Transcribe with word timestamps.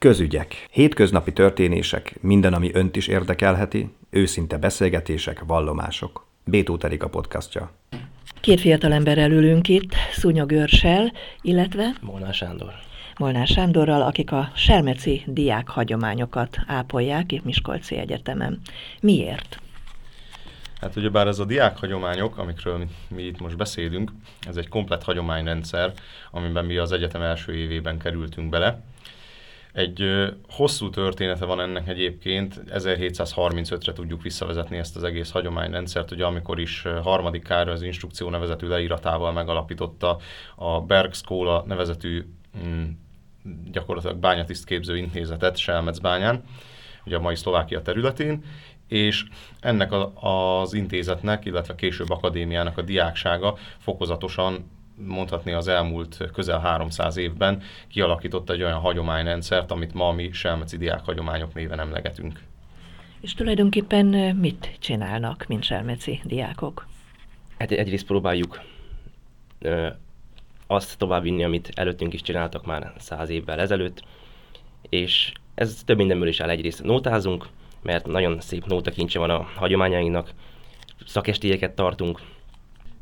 Közügyek. 0.00 0.66
Hétköznapi 0.70 1.32
történések, 1.32 2.16
minden, 2.20 2.54
ami 2.54 2.70
önt 2.72 2.96
is 2.96 3.06
érdekelheti, 3.06 3.94
őszinte 4.10 4.58
beszélgetések, 4.58 5.42
vallomások. 5.46 6.26
Bétó 6.44 6.76
Terika 6.76 7.08
podcastja. 7.08 7.70
Két 8.40 8.60
fiatal 8.60 8.92
emberrel 8.92 9.30
ülünk 9.30 9.68
itt, 9.68 9.94
Szúnya 10.12 10.46
Görsel, 10.46 11.12
illetve 11.40 11.92
Molnár 12.00 12.34
Sándor. 12.34 12.72
Molnár 13.18 13.46
Sándorral, 13.46 14.02
akik 14.02 14.32
a 14.32 14.50
Selmeci 14.54 15.22
diák 15.26 15.68
hagyományokat 15.68 16.58
ápolják 16.66 17.32
itt 17.32 17.44
Miskolci 17.44 17.96
Egyetemen. 17.96 18.60
Miért? 19.00 19.60
Hát 20.80 20.96
ugyebár 20.96 21.26
ez 21.26 21.38
a 21.38 21.44
diák 21.44 21.78
hagyományok, 21.78 22.38
amikről 22.38 22.86
mi 23.08 23.22
itt 23.22 23.40
most 23.40 23.56
beszélünk, 23.56 24.10
ez 24.48 24.56
egy 24.56 24.68
komplet 24.68 25.02
hagyományrendszer, 25.02 25.92
amiben 26.30 26.64
mi 26.64 26.76
az 26.76 26.92
egyetem 26.92 27.22
első 27.22 27.54
évében 27.54 27.98
kerültünk 27.98 28.48
bele. 28.48 28.82
Egy 29.72 30.04
hosszú 30.48 30.90
története 30.90 31.44
van 31.44 31.60
ennek 31.60 31.88
egyébként, 31.88 32.62
1735-re 32.66 33.92
tudjuk 33.92 34.22
visszavezetni 34.22 34.76
ezt 34.76 34.96
az 34.96 35.04
egész 35.04 35.30
hagyományrendszert, 35.30 36.10
ugye 36.10 36.24
amikor 36.24 36.60
is 36.60 36.82
harmadik 37.02 37.42
Károly 37.42 37.72
az 37.72 37.82
instrukció 37.82 38.28
nevezetű 38.30 38.66
leíratával 38.66 39.32
megalapította 39.32 40.18
a 40.56 40.80
Bergskola 40.80 41.64
nevezetű 41.66 42.24
mm, 42.64 42.84
gyakorlatilag 43.72 44.16
bányatisztképző 44.16 44.96
intézetet 44.96 45.56
Selmecbányán, 45.56 46.42
ugye 47.04 47.16
a 47.16 47.20
mai 47.20 47.36
Szlovákia 47.36 47.82
területén, 47.82 48.44
és 48.88 49.24
ennek 49.60 49.92
a, 49.92 50.12
az 50.60 50.74
intézetnek, 50.74 51.44
illetve 51.44 51.74
később 51.74 52.10
akadémiának 52.10 52.78
a 52.78 52.82
diáksága 52.82 53.56
fokozatosan 53.78 54.70
mondhatni 55.06 55.52
az 55.52 55.68
elmúlt 55.68 56.30
közel 56.32 56.60
300 56.60 57.16
évben 57.16 57.62
kialakított 57.88 58.50
egy 58.50 58.62
olyan 58.62 58.78
hagyományrendszert, 58.78 59.70
amit 59.70 59.94
ma 59.94 60.12
mi 60.12 60.32
Selmeci 60.32 60.76
diák 60.76 61.04
hagyományok 61.04 61.54
néven 61.54 61.80
emlegetünk. 61.80 62.40
És 63.20 63.34
tulajdonképpen 63.34 64.06
mit 64.36 64.76
csinálnak, 64.78 65.44
mint 65.48 65.62
Selmeci 65.62 66.20
diákok? 66.24 66.86
Hát 67.58 67.70
egyrészt 67.70 68.06
próbáljuk 68.06 68.60
ö, 69.58 69.88
azt 70.66 70.98
továbbvinni, 70.98 71.44
amit 71.44 71.70
előttünk 71.74 72.12
is 72.12 72.22
csináltak 72.22 72.66
már 72.66 72.92
száz 72.98 73.28
évvel 73.28 73.60
ezelőtt, 73.60 74.02
és 74.88 75.32
ez 75.54 75.82
több 75.84 75.96
mindenből 75.96 76.28
is 76.28 76.40
áll. 76.40 76.48
Egyrészt 76.48 76.82
nótázunk, 76.82 77.46
mert 77.82 78.06
nagyon 78.06 78.40
szép 78.40 78.66
nótakincse 78.66 79.18
van 79.18 79.30
a 79.30 79.48
hagyományainknak, 79.54 80.32
szakestélyeket 81.06 81.74
tartunk, 81.74 82.20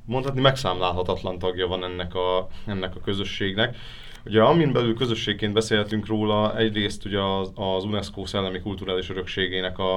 mondhatni 0.09 0.41
megszámlálhatatlan 0.41 1.39
tagja 1.39 1.67
van 1.67 1.85
ennek 1.85 2.15
a, 2.15 2.49
ennek 2.67 2.97
a 2.97 3.01
közösségnek. 3.01 3.77
Ugye 4.25 4.43
amin 4.43 4.73
belül 4.73 4.95
közösségként 4.95 5.53
beszélhetünk 5.53 6.07
róla, 6.07 6.57
egyrészt 6.57 7.05
ugye 7.05 7.21
az, 7.21 7.53
az 7.55 7.85
UNESCO 7.85 8.27
szellemi 8.27 8.61
kulturális 8.61 9.11
örökségének 9.11 9.79
a, 9.79 9.95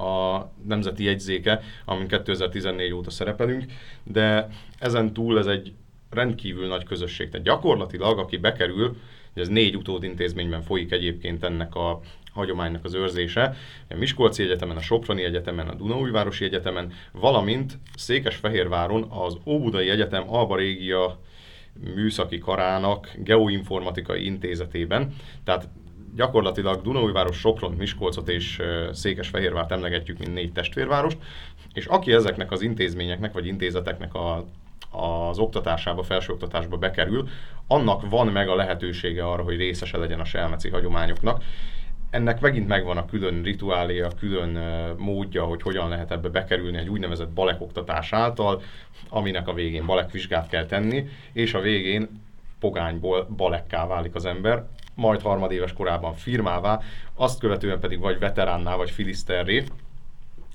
a 0.00 0.50
nemzeti 0.66 1.04
jegyzéke, 1.04 1.62
amin 1.84 2.06
2014 2.06 2.92
óta 2.92 3.10
szerepelünk, 3.10 3.64
de 4.02 4.48
ezen 4.78 5.12
túl 5.12 5.38
ez 5.38 5.46
egy 5.46 5.72
rendkívül 6.10 6.66
nagy 6.66 6.84
közösség. 6.84 7.28
Tehát 7.28 7.46
gyakorlatilag, 7.46 8.18
aki 8.18 8.36
bekerül, 8.36 8.96
ez 9.34 9.48
négy 9.48 9.76
utódintézményben 9.76 10.62
folyik 10.62 10.92
egyébként 10.92 11.44
ennek 11.44 11.74
a 11.74 12.00
hagyománynak 12.32 12.84
az 12.84 12.94
őrzése, 12.94 13.56
a 13.88 13.94
Miskolci 13.94 14.42
Egyetemen, 14.42 14.76
a 14.76 14.80
Soproni 14.80 15.24
Egyetemen, 15.24 15.68
a 15.68 15.74
Dunaújvárosi 15.74 16.44
Egyetemen, 16.44 16.92
valamint 17.12 17.78
Székesfehérváron 17.96 19.06
az 19.10 19.36
Óbudai 19.46 19.90
Egyetem 19.90 20.34
Alba 20.34 20.56
Régia 20.56 21.18
műszaki 21.94 22.38
karának 22.38 23.12
geoinformatikai 23.16 24.24
intézetében. 24.24 25.14
Tehát 25.44 25.68
gyakorlatilag 26.14 26.82
Dunaújváros, 26.82 27.38
Sopron, 27.38 27.72
Miskolcot 27.72 28.28
és 28.28 28.62
Székesfehérvárt 28.92 29.72
emlegetjük, 29.72 30.18
mint 30.18 30.34
négy 30.34 30.52
testvérvárost, 30.52 31.18
és 31.72 31.86
aki 31.86 32.12
ezeknek 32.12 32.50
az 32.50 32.62
intézményeknek 32.62 33.32
vagy 33.32 33.46
intézeteknek 33.46 34.14
a 34.14 34.44
az 34.92 35.38
oktatásába, 35.38 36.02
felsőoktatásba 36.02 36.76
bekerül, 36.76 37.28
annak 37.66 38.10
van 38.10 38.26
meg 38.26 38.48
a 38.48 38.54
lehetősége 38.54 39.26
arra, 39.26 39.42
hogy 39.42 39.56
részese 39.56 39.98
legyen 39.98 40.20
a 40.20 40.24
selmeci 40.24 40.68
hagyományoknak. 40.68 41.42
Ennek 42.12 42.40
megint 42.40 42.68
megvan 42.68 42.96
a 42.96 43.04
külön 43.04 43.42
rituáléja, 43.42 44.08
külön 44.18 44.58
módja, 44.98 45.44
hogy 45.44 45.62
hogyan 45.62 45.88
lehet 45.88 46.10
ebbe 46.10 46.28
bekerülni 46.28 46.76
egy 46.76 46.88
úgynevezett 46.88 47.28
balek 47.28 47.60
oktatás 47.60 48.12
által, 48.12 48.62
aminek 49.08 49.48
a 49.48 49.54
végén 49.54 49.86
balekvizsgát 49.86 50.48
kell 50.48 50.66
tenni, 50.66 51.08
és 51.32 51.54
a 51.54 51.60
végén 51.60 52.08
pogányból 52.60 53.26
balekká 53.36 53.86
válik 53.86 54.14
az 54.14 54.24
ember, 54.24 54.66
majd 54.94 55.20
harmadéves 55.20 55.72
korában 55.72 56.14
firmává, 56.14 56.80
azt 57.14 57.38
követően 57.38 57.80
pedig 57.80 58.00
vagy 58.00 58.18
veteránná, 58.18 58.76
vagy 58.76 58.90
filiszterré. 58.90 59.64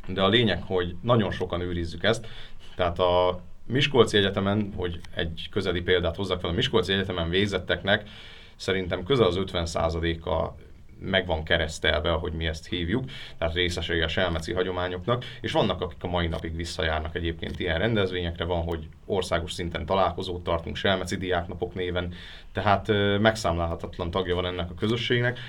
De 0.07 0.21
a 0.21 0.27
lényeg, 0.27 0.63
hogy 0.63 0.95
nagyon 1.01 1.31
sokan 1.31 1.61
őrizzük 1.61 2.03
ezt, 2.03 2.27
tehát 2.75 2.99
a 2.99 3.39
Miskolci 3.65 4.17
Egyetemen, 4.17 4.73
hogy 4.75 4.99
egy 5.15 5.47
közeli 5.51 5.81
példát 5.81 6.15
hozzak 6.15 6.39
fel, 6.39 6.49
a 6.49 6.53
Miskolci 6.53 6.93
Egyetemen 6.93 7.29
végzetteknek 7.29 8.09
szerintem 8.55 9.03
közel 9.03 9.25
az 9.25 9.39
50%-a 9.39 10.65
meg 10.99 11.25
van 11.25 11.43
keresztelve, 11.43 12.11
ahogy 12.11 12.33
mi 12.33 12.47
ezt 12.47 12.67
hívjuk, 12.67 13.03
tehát 13.37 13.53
részesei 13.53 14.01
a 14.01 14.07
selmeci 14.07 14.53
hagyományoknak, 14.53 15.25
és 15.41 15.51
vannak, 15.51 15.81
akik 15.81 16.03
a 16.03 16.07
mai 16.07 16.27
napig 16.27 16.55
visszajárnak 16.55 17.15
egyébként 17.15 17.59
ilyen 17.59 17.79
rendezvényekre, 17.79 18.43
van, 18.43 18.63
hogy 18.63 18.87
országos 19.05 19.53
szinten 19.53 19.85
találkozót 19.85 20.43
tartunk 20.43 20.75
selmeci 20.75 21.17
diáknapok 21.17 21.73
néven, 21.73 22.13
tehát 22.53 22.87
megszámlálhatatlan 23.19 24.11
tagja 24.11 24.35
van 24.35 24.45
ennek 24.45 24.69
a 24.69 24.75
közösségnek. 24.79 25.39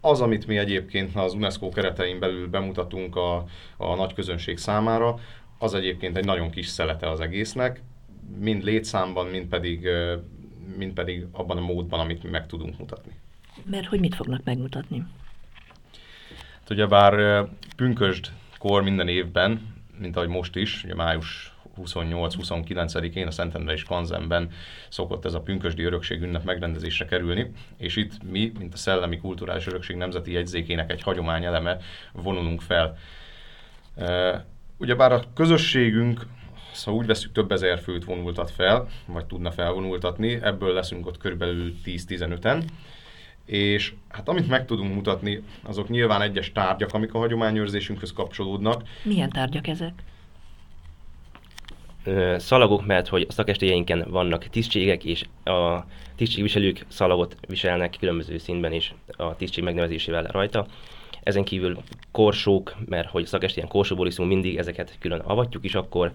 Az, 0.00 0.20
amit 0.20 0.46
mi 0.46 0.58
egyébként 0.58 1.16
az 1.16 1.34
UNESCO 1.34 1.68
keretein 1.68 2.18
belül 2.18 2.48
bemutatunk 2.48 3.16
a, 3.16 3.44
a 3.76 3.94
nagy 3.94 4.14
közönség 4.14 4.58
számára, 4.58 5.18
az 5.58 5.74
egyébként 5.74 6.16
egy 6.16 6.24
nagyon 6.24 6.50
kis 6.50 6.66
szelete 6.66 7.10
az 7.10 7.20
egésznek, 7.20 7.82
mind 8.38 8.62
létszámban, 8.62 9.26
mind 9.26 9.46
pedig, 9.46 9.88
mind 10.76 10.92
pedig 10.92 11.26
abban 11.32 11.56
a 11.56 11.60
módban, 11.60 12.00
amit 12.00 12.22
mi 12.22 12.30
meg 12.30 12.46
tudunk 12.46 12.78
mutatni. 12.78 13.12
Mert 13.64 13.86
hogy 13.86 14.00
mit 14.00 14.14
fognak 14.14 14.44
megmutatni? 14.44 15.04
Hát 16.58 16.70
ugyebár 16.70 17.44
pünkösd 17.76 18.32
kor 18.58 18.82
minden 18.82 19.08
évben, 19.08 19.74
mint 19.98 20.16
ahogy 20.16 20.28
most 20.28 20.56
is, 20.56 20.84
ugye 20.84 20.94
május 20.94 21.54
28-29-én 21.82 23.26
a 23.26 23.30
Szentendrei 23.30 23.82
Kanzenben 23.82 24.50
szokott 24.88 25.24
ez 25.24 25.34
a 25.34 25.40
pünkösdi 25.40 25.82
örökség 25.82 26.22
ünnep 26.22 26.44
megrendezésre 26.44 27.04
kerülni, 27.04 27.52
és 27.76 27.96
itt 27.96 28.30
mi, 28.30 28.52
mint 28.58 28.74
a 28.74 28.76
Szellemi 28.76 29.18
Kulturális 29.18 29.66
Örökség 29.66 29.96
Nemzeti 29.96 30.32
Jegyzékének 30.32 30.90
egy 30.90 31.02
hagyományeleme 31.02 31.76
vonulunk 32.12 32.60
fel. 32.60 32.96
Ugyebár 34.76 35.12
a 35.12 35.22
közösségünk, 35.34 36.26
szóval 36.72 37.00
úgy 37.00 37.06
veszük 37.06 37.32
több 37.32 37.52
ezer 37.52 37.78
főt 37.78 38.04
vonultat 38.04 38.50
fel, 38.50 38.88
vagy 39.06 39.24
tudna 39.24 39.50
felvonultatni, 39.50 40.38
ebből 40.42 40.72
leszünk 40.72 41.06
ott 41.06 41.18
körülbelül 41.18 41.74
10-15-en, 41.84 42.62
és 43.46 43.92
hát 44.08 44.28
amit 44.28 44.48
meg 44.48 44.66
tudunk 44.66 44.94
mutatni, 44.94 45.42
azok 45.62 45.88
nyilván 45.88 46.22
egyes 46.22 46.52
tárgyak, 46.52 46.92
amik 46.92 47.14
a 47.14 47.18
hagyományőrzésünkhöz 47.18 48.12
kapcsolódnak. 48.12 48.82
Milyen 49.02 49.30
tárgyak 49.30 49.66
ezek? 49.66 49.92
Szalagok, 52.36 52.86
mert 52.86 53.08
hogy 53.08 53.26
a 53.28 53.32
szakestélyeinken 53.32 54.06
vannak 54.08 54.46
tisztségek, 54.46 55.04
és 55.04 55.24
a 55.44 55.84
tisztségviselők 56.16 56.84
szalagot 56.88 57.36
viselnek 57.48 57.96
különböző 57.98 58.38
színben 58.38 58.72
is 58.72 58.94
a 59.16 59.36
tisztség 59.36 59.64
megnevezésével 59.64 60.22
rajta. 60.24 60.66
Ezen 61.22 61.44
kívül 61.44 61.78
korsók, 62.10 62.76
mert 62.86 63.08
hogy 63.08 63.26
szakestélyen 63.26 63.68
korsóból 63.68 64.06
iszunk 64.06 64.28
mindig, 64.28 64.56
ezeket 64.56 64.96
külön 64.98 65.20
avatjuk 65.20 65.64
is 65.64 65.74
akkor. 65.74 66.12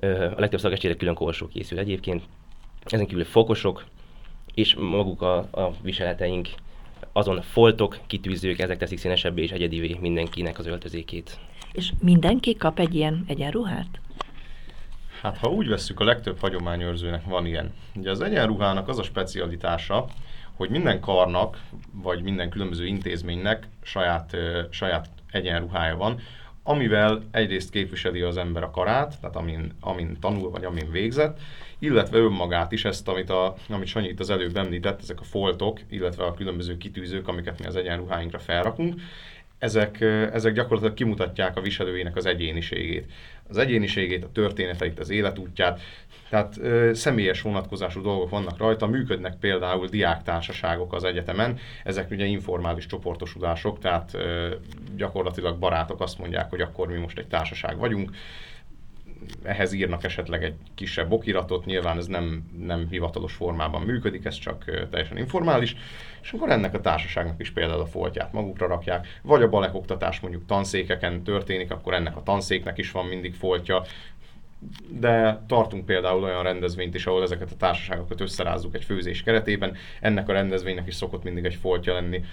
A 0.00 0.40
legtöbb 0.40 0.60
szakestére 0.60 0.96
külön 0.96 1.14
korsó 1.14 1.48
készül 1.48 1.78
egyébként. 1.78 2.22
Ezen 2.84 3.06
kívül 3.06 3.24
fokosok, 3.24 3.84
és 4.60 4.74
maguk 4.74 5.22
a, 5.22 5.36
a 5.36 5.72
viseleteink, 5.82 6.48
azon 7.12 7.42
foltok, 7.42 7.98
kitűzők, 8.06 8.58
ezek 8.58 8.78
teszik 8.78 8.98
színesebbé 8.98 9.42
és 9.42 9.50
egyedivé 9.50 9.96
mindenkinek 10.00 10.58
az 10.58 10.66
öltözékét. 10.66 11.38
És 11.72 11.92
mindenki 12.00 12.56
kap 12.56 12.78
egy 12.78 12.94
ilyen 12.94 13.24
egyenruhát? 13.28 14.00
Hát 15.20 15.36
ha 15.38 15.48
úgy 15.50 15.68
vesszük, 15.68 16.00
a 16.00 16.04
legtöbb 16.04 16.38
hagyományőrzőnek 16.38 17.24
van 17.24 17.46
ilyen. 17.46 17.74
Ugye 17.94 18.10
az 18.10 18.20
egyenruhának 18.20 18.88
az 18.88 18.98
a 18.98 19.02
specialitása, 19.02 20.06
hogy 20.54 20.70
minden 20.70 21.00
karnak, 21.00 21.60
vagy 21.92 22.22
minden 22.22 22.50
különböző 22.50 22.86
intézménynek 22.86 23.68
saját, 23.82 24.36
saját 24.70 25.08
egyenruhája 25.30 25.96
van, 25.96 26.20
amivel 26.62 27.22
egyrészt 27.30 27.70
képviseli 27.70 28.20
az 28.20 28.36
ember 28.36 28.62
a 28.62 28.70
karát, 28.70 29.20
tehát 29.20 29.36
amin, 29.36 29.72
amin 29.80 30.16
tanul, 30.20 30.50
vagy 30.50 30.64
amin 30.64 30.90
végzett, 30.90 31.38
illetve 31.80 32.18
önmagát 32.18 32.72
is, 32.72 32.84
ezt, 32.84 33.08
amit, 33.08 33.30
a, 33.30 33.54
amit 33.68 33.86
Sanyi 33.86 34.08
itt 34.08 34.20
az 34.20 34.30
előbb 34.30 34.56
említett, 34.56 35.00
ezek 35.02 35.20
a 35.20 35.24
foltok, 35.24 35.80
illetve 35.88 36.24
a 36.24 36.34
különböző 36.34 36.76
kitűzők, 36.76 37.28
amiket 37.28 37.58
mi 37.58 37.66
az 37.66 37.76
egyenruháinkra 37.76 38.38
felrakunk, 38.38 39.00
ezek, 39.60 40.00
ezek 40.32 40.52
gyakorlatilag 40.52 40.94
kimutatják 40.94 41.56
a 41.56 41.60
viselőjének 41.60 42.16
az 42.16 42.26
egyéniségét. 42.26 43.12
Az 43.48 43.58
egyéniségét, 43.58 44.24
a 44.24 44.32
történeteit, 44.32 44.98
az 44.98 45.10
életútját, 45.10 45.80
tehát 46.28 46.56
ö, 46.58 46.90
személyes 46.94 47.42
vonatkozású 47.42 48.02
dolgok 48.02 48.30
vannak 48.30 48.58
rajta, 48.58 48.86
működnek 48.86 49.36
például 49.40 49.86
diáktársaságok 49.86 50.92
az 50.92 51.04
egyetemen, 51.04 51.58
ezek 51.84 52.10
ugye 52.10 52.24
informális 52.24 52.86
csoportosulások, 52.86 53.78
tehát 53.78 54.10
ö, 54.14 54.54
gyakorlatilag 54.96 55.58
barátok 55.58 56.00
azt 56.00 56.18
mondják, 56.18 56.50
hogy 56.50 56.60
akkor 56.60 56.88
mi 56.88 56.98
most 56.98 57.18
egy 57.18 57.28
társaság 57.28 57.78
vagyunk, 57.78 58.10
ehhez 59.42 59.72
írnak 59.72 60.04
esetleg 60.04 60.44
egy 60.44 60.54
kisebb 60.74 61.12
okiratot, 61.12 61.64
nyilván 61.64 61.96
ez 61.96 62.06
nem, 62.06 62.44
nem 62.58 62.86
hivatalos 62.90 63.32
formában 63.32 63.82
működik, 63.82 64.24
ez 64.24 64.38
csak 64.38 64.64
teljesen 64.90 65.16
informális, 65.16 65.76
és 66.22 66.32
akkor 66.32 66.50
ennek 66.50 66.74
a 66.74 66.80
társaságnak 66.80 67.40
is 67.40 67.50
például 67.50 67.80
a 67.80 67.86
foltját 67.86 68.32
magukra 68.32 68.66
rakják, 68.66 69.06
vagy 69.22 69.42
a 69.42 69.48
balek 69.48 69.74
oktatás 69.74 70.20
mondjuk 70.20 70.46
tanszékeken 70.46 71.22
történik, 71.22 71.70
akkor 71.70 71.94
ennek 71.94 72.16
a 72.16 72.22
tanszéknek 72.22 72.78
is 72.78 72.90
van 72.90 73.06
mindig 73.06 73.34
foltja, 73.34 73.82
de 74.88 75.42
tartunk 75.46 75.86
például 75.86 76.22
olyan 76.22 76.42
rendezvényt 76.42 76.94
is, 76.94 77.06
ahol 77.06 77.22
ezeket 77.22 77.50
a 77.50 77.56
társaságokat 77.56 78.20
összerázzuk 78.20 78.74
egy 78.74 78.84
főzés 78.84 79.22
keretében, 79.22 79.76
ennek 80.00 80.28
a 80.28 80.32
rendezvénynek 80.32 80.86
is 80.86 80.94
szokott 80.94 81.22
mindig 81.22 81.44
egy 81.44 81.54
foltja 81.54 81.92
lenni. 81.92 82.24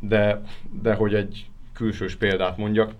De, 0.00 0.40
de 0.82 0.94
hogy 0.94 1.14
egy 1.14 1.46
külsős 1.72 2.16
példát 2.16 2.56
mondjak, 2.56 2.94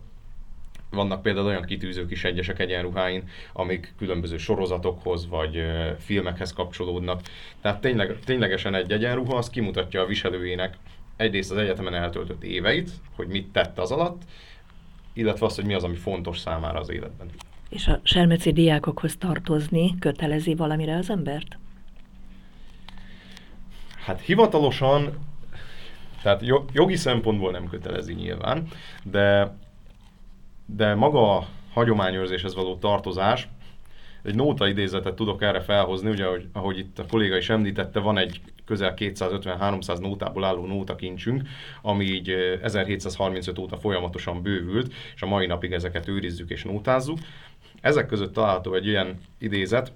vannak 0.91 1.23
például 1.23 1.47
olyan 1.47 1.65
kitűzők 1.65 2.11
is 2.11 2.25
egyesek 2.25 2.59
egyenruháin, 2.59 3.29
amik 3.53 3.95
különböző 3.99 4.37
sorozatokhoz 4.37 5.29
vagy 5.29 5.63
filmekhez 5.99 6.53
kapcsolódnak. 6.53 7.21
Tehát 7.61 7.81
tényleg, 7.81 8.19
ténylegesen 8.25 8.75
egy 8.75 8.93
egyenruha 8.93 9.37
az 9.37 9.51
kimutatja 9.51 10.01
a 10.01 10.07
viselőjének 10.07 10.77
egyrészt 11.17 11.51
az 11.51 11.57
egyetemen 11.57 11.95
eltöltött 11.95 12.43
éveit, 12.43 12.91
hogy 13.17 13.27
mit 13.27 13.49
tett 13.53 13.79
az 13.79 13.91
alatt, 13.91 14.23
illetve 15.13 15.47
azt, 15.47 15.57
hogy 15.57 15.67
mi 15.67 15.75
az, 15.75 15.85
ami 15.85 15.97
fontos 15.97 16.39
számára 16.39 16.79
az 16.79 16.91
életben. 16.91 17.31
És 17.69 17.87
a 17.87 18.01
selmeci 18.03 18.53
diákokhoz 18.53 19.17
tartozni 19.17 19.99
kötelezi 19.99 20.55
valamire 20.55 20.97
az 20.97 21.11
embert? 21.11 21.59
Hát 24.05 24.21
hivatalosan, 24.21 25.19
tehát 26.23 26.43
jogi 26.73 26.97
szempontból 26.97 27.51
nem 27.51 27.69
kötelezi 27.69 28.13
nyilván, 28.15 28.69
de 29.03 29.57
de 30.77 30.95
maga 30.95 31.37
a 31.37 31.47
hagyományőrzéshez 31.73 32.55
való 32.55 32.77
tartozás, 32.77 33.49
egy 34.23 34.35
nóta 34.35 34.69
idézetet 34.69 35.15
tudok 35.15 35.43
erre 35.43 35.61
felhozni, 35.61 36.11
ugye 36.11 36.25
ahogy, 36.25 36.49
ahogy 36.53 36.79
itt 36.79 36.99
a 36.99 37.07
kolléga 37.07 37.37
is 37.37 37.51
említette, 37.51 38.01
van 38.01 38.19
egy 38.19 38.41
közel 38.65 38.95
250-300 38.97 40.01
nótából 40.01 40.45
álló 40.45 40.67
nótakincsünk, 40.67 41.43
ami 41.83 42.05
így 42.05 42.31
1735 42.63 43.59
óta 43.59 43.77
folyamatosan 43.77 44.43
bővült, 44.43 44.93
és 45.15 45.23
a 45.23 45.27
mai 45.27 45.47
napig 45.47 45.73
ezeket 45.73 46.09
őrizzük 46.09 46.51
és 46.51 46.65
nótázzuk. 46.65 47.19
Ezek 47.81 48.07
között 48.07 48.33
található 48.33 48.75
egy 48.75 48.87
ilyen 48.87 49.21
idézet, 49.39 49.93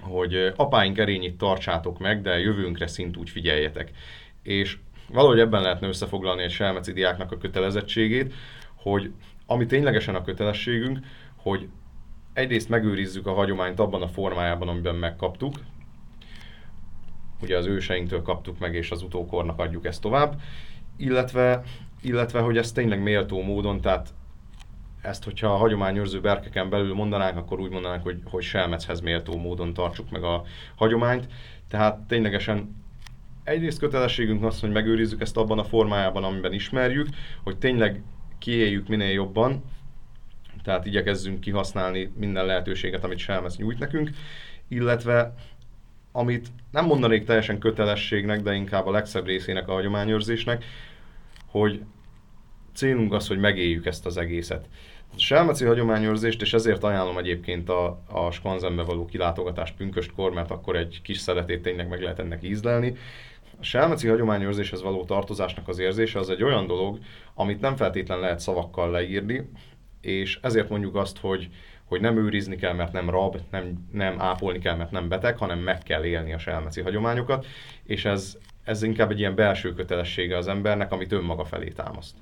hogy 0.00 0.52
apáink 0.56 0.98
erényit 0.98 1.38
tartsátok 1.38 1.98
meg, 1.98 2.22
de 2.22 2.38
jövőnkre 2.38 2.86
szint 2.86 3.16
úgy 3.16 3.30
figyeljetek. 3.30 3.90
És 4.42 4.78
valahogy 5.12 5.38
ebben 5.38 5.62
lehetne 5.62 5.88
összefoglalni 5.88 6.42
egy 6.42 6.50
selmeci 6.50 6.92
diáknak 6.92 7.32
a 7.32 7.38
kötelezettségét, 7.38 8.34
hogy 8.74 9.12
ami 9.50 9.66
ténylegesen 9.66 10.14
a 10.14 10.22
kötelességünk, 10.22 10.98
hogy 11.36 11.68
egyrészt 12.32 12.68
megőrizzük 12.68 13.26
a 13.26 13.32
hagyományt 13.32 13.80
abban 13.80 14.02
a 14.02 14.08
formájában, 14.08 14.68
amiben 14.68 14.94
megkaptuk, 14.94 15.54
ugye 17.42 17.56
az 17.56 17.66
őseinktől 17.66 18.22
kaptuk 18.22 18.58
meg, 18.58 18.74
és 18.74 18.90
az 18.90 19.02
utókornak 19.02 19.58
adjuk 19.58 19.84
ezt 19.84 20.00
tovább, 20.00 20.40
illetve, 20.96 21.62
illetve 22.02 22.40
hogy 22.40 22.56
ezt 22.56 22.74
tényleg 22.74 23.02
méltó 23.02 23.42
módon, 23.42 23.80
tehát 23.80 24.14
ezt, 25.02 25.24
hogyha 25.24 25.52
a 25.52 25.56
hagyományőrző 25.56 26.20
berkeken 26.20 26.70
belül 26.70 26.94
mondanánk, 26.94 27.36
akkor 27.36 27.60
úgy 27.60 27.70
mondanánk, 27.70 28.02
hogy, 28.02 28.20
hogy 28.24 28.42
selmechez 28.42 29.00
méltó 29.00 29.36
módon 29.36 29.74
tartsuk 29.74 30.10
meg 30.10 30.22
a 30.22 30.42
hagyományt. 30.74 31.28
Tehát 31.68 31.98
ténylegesen 32.00 32.76
egyrészt 33.44 33.78
kötelességünk 33.78 34.44
az, 34.44 34.60
hogy 34.60 34.70
megőrizzük 34.70 35.20
ezt 35.20 35.36
abban 35.36 35.58
a 35.58 35.64
formájában, 35.64 36.24
amiben 36.24 36.52
ismerjük, 36.52 37.08
hogy 37.42 37.58
tényleg 37.58 38.02
kiéljük 38.40 38.88
minél 38.88 39.12
jobban, 39.12 39.64
tehát 40.62 40.86
igyekezzünk 40.86 41.40
kihasználni 41.40 42.12
minden 42.16 42.46
lehetőséget, 42.46 43.04
amit 43.04 43.18
Selmec 43.18 43.56
nyújt 43.56 43.78
nekünk, 43.78 44.10
illetve 44.68 45.34
amit 46.12 46.48
nem 46.70 46.84
mondanék 46.84 47.24
teljesen 47.24 47.58
kötelességnek, 47.58 48.42
de 48.42 48.54
inkább 48.54 48.86
a 48.86 48.90
legszebb 48.90 49.26
részének 49.26 49.68
a 49.68 49.72
hagyományőrzésnek, 49.72 50.64
hogy 51.46 51.82
célunk 52.74 53.12
az, 53.12 53.28
hogy 53.28 53.38
megéljük 53.38 53.86
ezt 53.86 54.06
az 54.06 54.16
egészet. 54.16 54.68
A 55.14 55.18
selmeci 55.18 55.64
hagyományőrzést, 55.64 56.42
és 56.42 56.52
ezért 56.52 56.84
ajánlom 56.84 57.18
egyébként 57.18 57.68
a, 57.68 58.02
a 58.08 58.30
Skanzenbe 58.30 58.82
való 58.82 59.04
kilátogatást 59.04 59.76
pünköstkor, 59.76 60.32
mert 60.32 60.50
akkor 60.50 60.76
egy 60.76 61.00
kis 61.02 61.18
szeletét 61.18 61.62
tényleg 61.62 61.88
meg 61.88 62.02
lehet 62.02 62.18
ennek 62.18 62.42
ízlelni. 62.42 62.96
A 63.60 63.64
selmeci 63.64 64.08
hagyományőrzéshez 64.08 64.82
való 64.82 65.04
tartozásnak 65.04 65.68
az 65.68 65.78
érzése 65.78 66.18
az 66.18 66.30
egy 66.30 66.42
olyan 66.42 66.66
dolog, 66.66 66.98
amit 67.34 67.60
nem 67.60 67.76
feltétlen 67.76 68.18
lehet 68.18 68.40
szavakkal 68.40 68.90
leírni, 68.90 69.50
és 70.00 70.38
ezért 70.42 70.68
mondjuk 70.68 70.96
azt, 70.96 71.18
hogy, 71.18 71.48
hogy 71.84 72.00
nem 72.00 72.16
őrizni 72.16 72.56
kell, 72.56 72.72
mert 72.72 72.92
nem 72.92 73.10
rab, 73.10 73.36
nem, 73.50 73.88
nem 73.92 74.20
ápolni 74.20 74.58
kell, 74.58 74.76
mert 74.76 74.90
nem 74.90 75.08
beteg, 75.08 75.36
hanem 75.36 75.58
meg 75.58 75.78
kell 75.78 76.04
élni 76.04 76.32
a 76.32 76.38
selmeci 76.38 76.80
hagyományokat, 76.80 77.46
és 77.84 78.04
ez, 78.04 78.36
ez 78.64 78.82
inkább 78.82 79.10
egy 79.10 79.18
ilyen 79.18 79.34
belső 79.34 79.72
kötelessége 79.74 80.36
az 80.36 80.48
embernek, 80.48 80.92
amit 80.92 81.12
önmaga 81.12 81.44
felé 81.44 81.68
támaszt. 81.68 82.14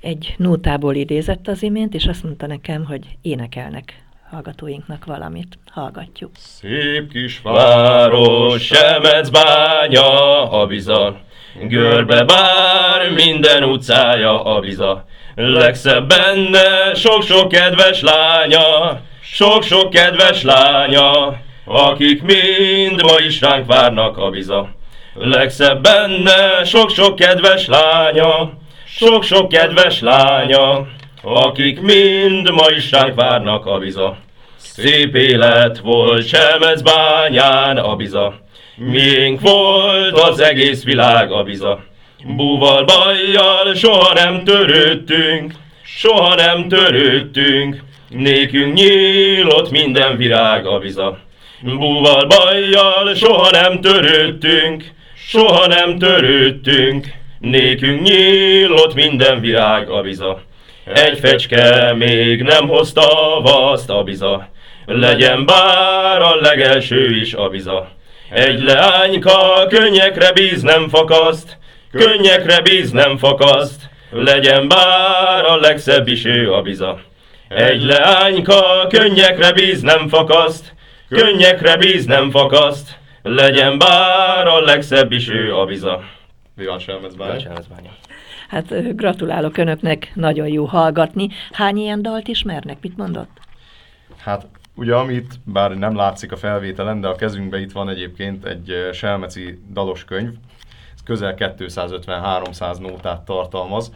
Egy 0.00 0.34
nótából 0.38 0.94
idézett 0.94 1.48
az 1.48 1.62
imént, 1.62 1.94
és 1.94 2.06
azt 2.06 2.22
mondta 2.22 2.46
nekem, 2.46 2.84
hogy 2.84 3.18
énekelnek 3.20 4.04
hallgatóinknak 4.32 5.04
valamit. 5.04 5.58
Hallgatjuk. 5.70 6.30
Szép 6.36 7.10
kis 7.10 7.40
város, 7.42 8.62
Semecbánya, 8.66 10.50
a 10.50 10.66
bizal. 10.66 11.20
Görbe 11.68 12.24
bár 12.24 13.10
minden 13.14 13.64
utcája 13.64 14.44
a 14.44 14.60
biza. 14.60 15.04
Legszebb 15.34 16.08
benne 16.08 16.94
sok-sok 16.94 17.48
kedves 17.48 18.00
lánya, 18.00 19.00
sok-sok 19.22 19.90
kedves 19.90 20.42
lánya, 20.42 21.40
akik 21.64 22.22
mind 22.22 23.02
ma 23.02 23.18
is 23.26 23.40
ránk 23.40 23.66
várnak 23.66 24.18
a 24.18 24.30
biza. 24.30 24.68
Legszebb 25.14 25.82
benne 25.82 26.64
sok-sok 26.64 27.16
kedves 27.16 27.66
lánya, 27.66 28.52
sok-sok 28.84 29.48
kedves 29.48 30.00
lánya, 30.00 30.86
akik 31.22 31.80
mind 31.80 32.50
ma 32.50 32.70
is 32.76 32.90
ránk 32.90 33.14
várnak 33.14 33.66
a 33.66 33.78
biza. 33.78 34.16
Szép 34.56 35.14
élet 35.14 35.78
volt 35.78 36.82
bányán 36.82 37.76
a 37.76 37.96
biza, 37.96 38.40
miénk 38.76 39.40
volt 39.40 40.18
az 40.18 40.40
egész 40.40 40.84
világ 40.84 41.32
a 41.32 41.42
biza. 41.42 41.82
Búval 42.24 42.84
bajjal 42.84 43.74
soha 43.74 44.14
nem 44.14 44.44
törődtünk, 44.44 45.52
soha 45.84 46.34
nem 46.34 46.68
törődtünk, 46.68 47.82
nékünk 48.08 48.74
nyílott 48.74 49.70
minden 49.70 50.16
virág 50.16 50.66
a 50.66 50.78
biza. 50.78 51.18
Búval 51.62 52.26
bajjal 52.26 53.14
soha 53.14 53.50
nem 53.50 53.80
törődtünk, 53.80 54.84
soha 55.14 55.66
nem 55.66 55.98
törődtünk, 55.98 57.06
nékünk 57.38 58.02
nyílott 58.02 58.94
minden 58.94 59.40
virág 59.40 59.90
a 59.90 60.00
biza. 60.00 60.42
Egy 60.84 61.18
fecske 61.18 61.92
még 61.94 62.42
nem 62.42 62.68
hozta 62.68 63.40
vaszt 63.42 63.90
a 63.90 64.02
biza, 64.02 64.48
legyen 64.86 65.46
bár 65.46 66.22
a 66.22 66.34
legelső 66.40 67.16
is 67.16 67.34
a 67.34 67.48
biza. 67.48 67.88
Egy 68.30 68.62
leányka 68.62 69.66
könnyekre 69.68 70.32
bíz 70.32 70.62
nem 70.62 70.88
fakaszt, 70.88 71.58
könnyekre 71.92 72.60
bíz 72.60 72.90
nem 72.90 73.16
fakaszt, 73.16 73.80
legyen 74.10 74.68
bár 74.68 75.44
a 75.44 75.56
legszebb 75.56 76.08
is 76.08 76.24
ő 76.24 76.52
a 76.52 76.62
biza. 76.62 77.00
Egy 77.48 77.82
leányka 77.82 78.86
könnyekre 78.88 79.52
bíz 79.52 79.80
nem 79.80 80.08
fakaszt, 80.08 80.74
könnyekre 81.08 81.76
bíz 81.76 82.04
nem 82.04 82.30
fakaszt, 82.30 82.98
legyen 83.22 83.78
bár 83.78 84.46
a 84.46 84.60
legszebb 84.60 85.12
is 85.12 85.28
ő 85.28 85.56
a 85.56 85.64
biza. 85.64 86.02
Vivan 86.56 87.38
Selmezbánya. 87.38 87.90
Hát 88.52 88.96
gratulálok 88.96 89.56
Önöknek, 89.56 90.12
nagyon 90.14 90.48
jó 90.48 90.64
hallgatni. 90.64 91.28
Hány 91.52 91.76
ilyen 91.76 92.02
dalt 92.02 92.28
ismernek? 92.28 92.76
Mit 92.80 92.96
mondott? 92.96 93.30
Hát 94.16 94.46
ugye 94.74 94.94
amit, 94.94 95.34
bár 95.44 95.70
nem 95.70 95.96
látszik 95.96 96.32
a 96.32 96.36
felvételen, 96.36 97.00
de 97.00 97.08
a 97.08 97.14
kezünkben 97.14 97.60
itt 97.60 97.72
van 97.72 97.88
egyébként 97.88 98.44
egy 98.44 98.88
selmeci 98.92 99.58
dalos 99.72 100.04
könyv, 100.04 100.30
ez 100.94 101.02
közel 101.04 101.34
250-300 101.38 102.78
nótát 102.78 103.24
tartalmaz, 103.24 103.92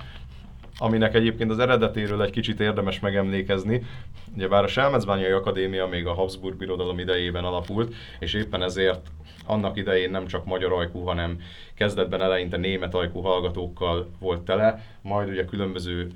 aminek 0.79 1.15
egyébként 1.15 1.51
az 1.51 1.59
eredetéről 1.59 2.23
egy 2.23 2.31
kicsit 2.31 2.61
érdemes 2.61 3.01
megemlékezni. 3.01 3.83
Ugyebár 4.37 4.65
a 4.65 4.69
Selmecbányai 4.69 5.31
Akadémia 5.31 5.87
még 5.87 6.07
a 6.07 6.13
Habsburg 6.13 6.57
Birodalom 6.57 6.99
idejében 6.99 7.45
alapult, 7.45 7.95
és 8.19 8.35
éppen 8.35 8.63
ezért 8.63 9.07
annak 9.47 9.77
idején 9.77 10.11
nem 10.11 10.27
csak 10.27 10.45
magyar 10.45 10.73
ajkú, 10.73 11.01
hanem 11.01 11.41
kezdetben 11.75 12.23
eleinte 12.23 12.57
német 12.57 12.95
ajkú 12.95 13.21
hallgatókkal 13.21 14.11
volt 14.19 14.43
tele, 14.43 14.87
majd 15.03 15.29
ugye 15.29 15.45
különböző 15.45 16.11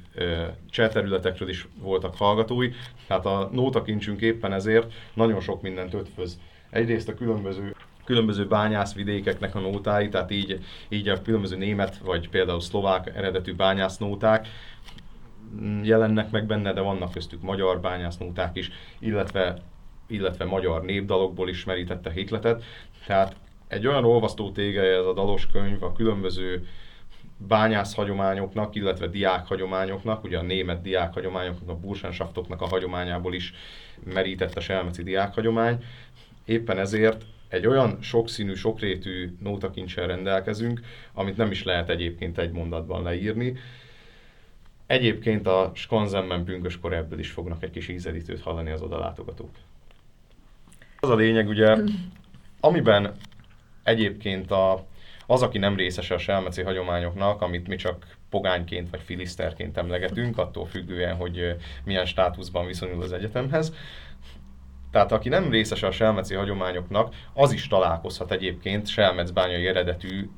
cseh 0.71 0.89
területekről 0.89 1.49
is 1.49 1.69
voltak 1.83 2.17
hallgatói, 2.17 2.71
tehát 3.07 3.27
a 3.27 3.49
nótakincsünk 3.53 4.21
éppen 4.21 4.53
ezért 4.53 4.93
nagyon 5.15 5.41
sok 5.41 5.63
mindent 5.63 5.95
ötvöz. 5.95 6.39
Egyrészt 6.71 7.09
a 7.09 7.15
különböző 7.15 7.75
különböző 8.05 8.47
bányászvidékeknek 8.47 9.55
a 9.55 9.61
nótái, 9.61 10.09
tehát 10.09 10.31
így, 10.31 10.59
így 10.89 11.09
a 11.09 11.23
különböző 11.23 11.57
német 11.57 11.99
vagy 11.99 12.29
például 12.29 12.61
szlovák 12.61 13.13
eredetű 13.17 13.55
bányásznóták 13.55 14.49
jelennek 15.83 16.31
meg 16.31 16.47
benne, 16.47 16.73
de 16.73 16.81
vannak 16.81 17.13
köztük 17.13 17.43
magyar 17.43 17.81
bányásznóták 17.81 18.57
is, 18.57 18.71
illetve, 18.99 19.59
illetve 20.07 20.45
magyar 20.45 20.83
népdalokból 20.83 21.49
is 21.49 21.65
merítette 21.65 22.11
hitletet. 22.11 22.65
Tehát 23.07 23.37
egy 23.69 23.87
olyan 23.87 24.05
olvasztó 24.05 24.51
tégeje 24.51 24.97
ez 24.97 25.07
a 25.07 25.13
dalos 25.13 25.47
könyv 25.47 25.83
a 25.83 25.93
különböző 25.93 26.67
bányász 27.37 27.95
hagyományoknak, 27.95 28.75
illetve 28.75 29.07
diák 29.07 29.47
hagyományoknak, 29.47 30.25
ugye 30.25 30.39
a 30.39 30.43
német 30.43 30.83
diák 30.83 31.13
hagyományoknak, 31.13 31.69
a 31.69 31.81
bursánschaftoknak 31.81 32.61
a 32.61 32.67
hagyományából 32.67 33.35
is 33.35 33.55
merített 34.05 34.55
a 34.55 34.61
selmeci 34.61 35.03
diák 35.03 35.35
hagyomány. 35.35 35.85
Éppen 36.45 36.79
ezért 36.79 37.25
egy 37.49 37.67
olyan 37.67 37.99
sokszínű, 38.01 38.55
sokrétű 38.55 39.37
nótakincsel 39.41 40.07
rendelkezünk, 40.07 40.81
amit 41.13 41.37
nem 41.37 41.51
is 41.51 41.65
lehet 41.65 41.89
egyébként 41.89 42.39
egy 42.39 42.51
mondatban 42.51 43.03
leírni. 43.03 43.59
Egyébként 44.91 45.47
a 45.47 45.71
Skanzenben 45.75 46.45
pünköskor 46.45 46.93
ebből 46.93 47.19
is 47.19 47.31
fognak 47.31 47.63
egy 47.63 47.71
kis 47.71 47.89
ízelítőt 47.89 48.41
hallani 48.41 48.71
az 48.71 48.83
odalátogatók. 48.83 49.51
Az 51.01 51.09
a 51.09 51.15
lényeg 51.15 51.49
ugye, 51.49 51.77
amiben 52.61 53.15
egyébként 53.83 54.51
a, 54.51 54.87
az, 55.27 55.43
aki 55.43 55.59
nem 55.59 55.77
részese 55.77 56.15
a 56.15 56.19
selmeci 56.19 56.63
hagyományoknak, 56.63 57.43
amit 57.43 57.69
mi 57.69 57.77
csak 57.77 58.17
pogányként 58.31 58.91
vagy 58.91 59.01
filiszterként 59.01 59.77
emlegetünk, 59.77 60.39
attól 60.39 60.67
függően, 60.67 61.17
hogy 61.17 61.57
milyen 61.85 62.07
státuszban 62.07 62.67
viszonyul 62.67 63.03
az 63.03 63.13
egyetemhez, 63.13 63.75
tehát 64.91 65.13
aki 65.13 65.29
nem 65.29 65.51
részese 65.51 65.87
a 65.87 65.93
selmeci 65.93 66.35
hagyományoknak, 66.35 67.15
az 67.33 67.53
is 67.53 67.67
találkozhat 67.67 68.33
egyébként 68.33 68.87
selmecbányai 68.87 69.67
eredetű 69.67 70.29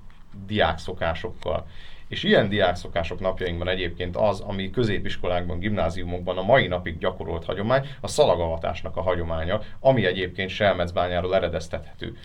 diákszokásokkal. 0.47 1.67
És 2.13 2.23
ilyen 2.23 2.49
diákszokások 2.49 3.21
napjainkban 3.21 3.69
egyébként 3.69 4.17
az, 4.17 4.41
ami 4.41 4.71
középiskolákban, 4.71 5.59
gimnáziumokban 5.59 6.39
a 6.39 6.43
mai 6.43 6.67
napig 6.67 6.99
gyakorolt 6.99 7.45
hagyomány, 7.45 7.87
a 8.01 8.09
szalagavatásnak 8.09 8.97
a 8.97 9.03
hagyománya, 9.03 9.61
ami 9.81 10.07
egyébként 10.07 10.51
Selmecbányáról 10.51 11.35
eredeztethető. 11.35 12.17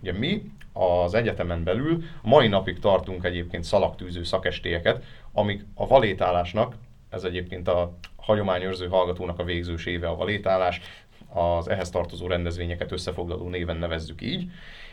Ugye 0.00 0.12
mi 0.12 0.42
az 0.72 1.14
egyetemen 1.14 1.64
belül 1.64 2.02
mai 2.22 2.48
napig 2.48 2.78
tartunk 2.78 3.24
egyébként 3.24 3.64
szalagtűző 3.64 4.22
szakestélyeket, 4.22 5.04
amik 5.32 5.64
a 5.74 5.86
valétálásnak, 5.86 6.74
ez 7.10 7.24
egyébként 7.24 7.68
a 7.68 7.92
hagyományőrző 8.16 8.88
hallgatónak 8.88 9.38
a 9.38 9.44
végzős 9.44 9.86
éve 9.86 10.08
a 10.08 10.16
valétálás, 10.16 10.80
az 11.28 11.68
ehhez 11.68 11.90
tartozó 11.90 12.26
rendezvényeket 12.26 12.92
összefoglaló 12.92 13.48
néven 13.48 13.76
nevezzük 13.76 14.22
így, 14.22 14.50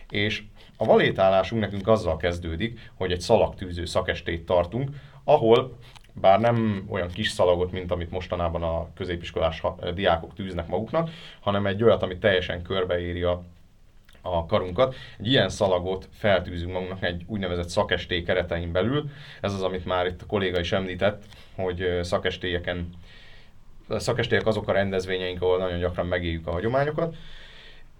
és 0.09 0.43
a 0.77 0.85
valétálásunk 0.85 1.61
nekünk 1.61 1.87
azzal 1.87 2.17
kezdődik, 2.17 2.91
hogy 2.95 3.11
egy 3.11 3.21
szalagtűző 3.21 3.85
szakestét 3.85 4.45
tartunk, 4.45 4.89
ahol 5.23 5.77
bár 6.13 6.39
nem 6.39 6.87
olyan 6.89 7.07
kis 7.07 7.29
szalagot, 7.29 7.71
mint 7.71 7.91
amit 7.91 8.11
mostanában 8.11 8.63
a 8.63 8.87
középiskolás 8.95 9.63
diákok 9.93 10.33
tűznek 10.33 10.67
maguknak, 10.67 11.09
hanem 11.39 11.65
egy 11.65 11.83
olyat, 11.83 12.03
amit 12.03 12.19
teljesen 12.19 12.61
körbeéri 12.61 13.23
a, 13.23 13.43
a 14.21 14.45
karunkat. 14.45 14.95
Egy 15.19 15.27
ilyen 15.27 15.49
szalagot 15.49 16.09
feltűzünk 16.13 16.71
magunknak 16.71 17.03
egy 17.03 17.23
úgynevezett 17.27 17.69
szakesté 17.69 18.21
keretein 18.21 18.71
belül. 18.71 19.09
Ez 19.41 19.53
az, 19.53 19.63
amit 19.63 19.85
már 19.85 20.05
itt 20.05 20.21
a 20.21 20.25
kolléga 20.25 20.59
is 20.59 20.71
említett, 20.71 21.23
hogy 21.55 21.99
szakestélyeken 22.01 22.89
szakestélyek 23.89 24.45
azok 24.45 24.67
a 24.67 24.71
rendezvényeink, 24.71 25.41
ahol 25.41 25.57
nagyon 25.57 25.79
gyakran 25.79 26.05
megéljük 26.05 26.47
a 26.47 26.51
hagyományokat, 26.51 27.15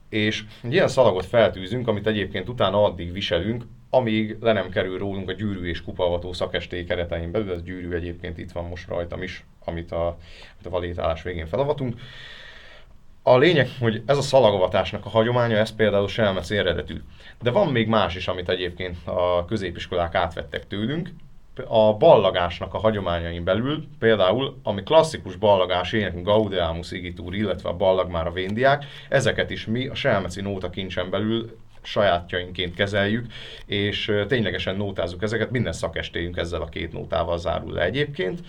és 0.10 0.44
egy 0.64 0.74
ilyen 0.74 0.88
szalagot 0.88 1.26
feltűzünk, 1.26 1.88
amit 1.88 2.08
egyébként 2.08 2.50
utána 2.50 2.84
addig 2.84 3.12
viselünk, 3.12 3.64
amíg 3.90 4.38
le 4.42 4.54
nem 4.54 4.70
kerül 4.70 4.98
rólunk 4.98 5.30
a 5.30 5.34
gyűrű 5.34 5.68
és 5.68 5.84
kupavató 5.84 6.34
szakestély 6.34 6.84
keretein 6.84 7.32
belül, 7.32 7.54
ez 7.54 7.64
gyűrű 7.64 7.92
egyébként 7.92 8.38
itt 8.38 8.52
van 8.52 8.66
most 8.66 8.88
rajtam 8.88 9.24
is, 9.24 9.46
amit 9.66 9.92
a, 9.92 10.06
amit 10.06 10.66
a 10.66 10.70
valétálás 10.70 11.24
végén 11.24 11.48
felavatunk. 11.48 11.96
A 13.24 13.38
lényeg, 13.38 13.70
hogy 13.80 14.02
ez 14.06 14.18
a 14.18 14.22
szalagavatásnak 14.22 15.06
a 15.06 15.10
hagyománya, 15.10 15.58
ez 15.58 15.76
például 15.76 16.08
selmeci 16.08 16.58
eredetű. 16.58 17.02
De 17.42 17.52
van 17.52 17.72
még 17.72 17.88
más 17.88 18.16
is, 18.16 18.28
amit 18.28 18.50
egyébként 18.50 18.98
a 19.06 19.46
középiskolák 19.46 20.16
átvettek 20.16 20.68
tőlünk, 20.68 21.10
a 21.68 21.94
ballagásnak 21.94 22.74
a 22.74 22.78
hagyományain 22.78 23.44
belül, 23.44 23.88
például, 24.00 24.58
ami 24.64 24.84
klasszikus 24.84 25.36
ballagás 25.36 25.94
énekünk 25.94 26.26
Gaudeamus 26.26 26.92
Igitur, 26.92 27.36
illetve 27.36 27.70
a 27.70 27.76
ballag 27.76 28.10
már 28.10 28.28
a 28.28 28.32
véndiák, 28.32 28.86
ezeket 29.10 29.50
is 29.50 29.66
mi 29.66 29.88
a 29.88 29.96
Selmeci 29.96 30.42
Nóta 30.42 30.70
kincsen 30.70 31.10
belül 31.10 31.58
sajátjainként 31.82 32.74
kezeljük, 32.74 33.26
és 33.66 34.12
ténylegesen 34.28 34.76
nótázzuk 34.76 35.24
ezeket, 35.24 35.52
minden 35.52 35.74
szakestéjünk 35.74 36.38
ezzel 36.38 36.62
a 36.62 36.70
két 36.70 36.94
nótával 36.94 37.38
zárul 37.38 37.74
le 37.74 37.84
egyébként 37.84 38.40